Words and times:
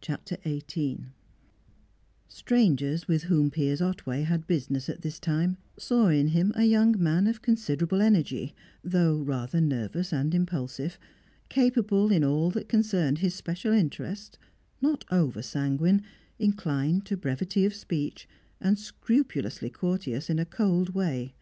CHAPTER 0.00 0.38
XVIII 0.46 1.08
Strangers 2.26 3.06
with 3.06 3.24
whom 3.24 3.50
Piers 3.50 3.82
Otway 3.82 4.22
had 4.22 4.46
business 4.46 4.88
at 4.88 5.02
this 5.02 5.20
time 5.20 5.58
saw 5.78 6.08
in 6.08 6.28
him 6.28 6.52
a 6.54 6.64
young 6.64 6.94
man 6.98 7.26
of 7.26 7.42
considerable 7.42 8.00
energy, 8.00 8.54
though 8.82 9.18
rather 9.18 9.60
nervous 9.60 10.10
and 10.10 10.34
impulsive, 10.34 10.98
capable 11.50 12.10
in 12.10 12.24
all 12.24 12.50
that 12.52 12.66
concerned 12.66 13.18
his 13.18 13.34
special 13.34 13.74
interests, 13.74 14.38
not 14.80 15.04
over 15.10 15.42
sanguine, 15.42 16.00
inclined 16.38 17.04
to 17.04 17.14
brevity 17.18 17.66
of 17.66 17.74
speech, 17.74 18.26
and 18.62 18.78
scrupulously 18.78 19.68
courteous 19.68 20.30
in 20.30 20.38
a 20.38 20.46
cold 20.46 20.94
way. 20.94 21.34